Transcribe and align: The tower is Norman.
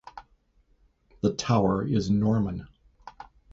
The 1.21 1.33
tower 1.33 1.85
is 1.85 2.09
Norman. 2.09 2.67